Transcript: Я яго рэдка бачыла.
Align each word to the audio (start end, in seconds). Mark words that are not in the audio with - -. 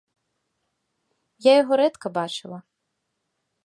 Я 1.51 1.55
яго 1.61 1.73
рэдка 1.83 2.07
бачыла. 2.19 2.59